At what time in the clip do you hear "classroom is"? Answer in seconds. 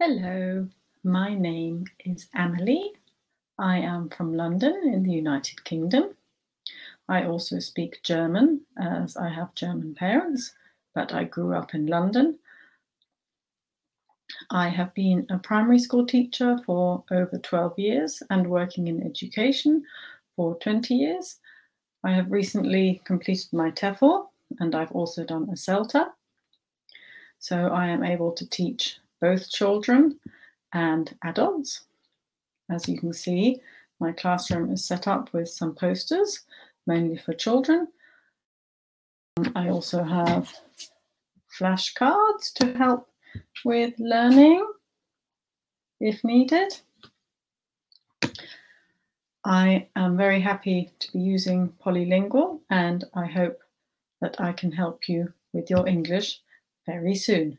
34.12-34.84